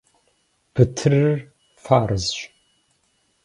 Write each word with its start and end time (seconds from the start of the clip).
Бытырыр 0.73 1.31
фарзщ. 1.83 2.37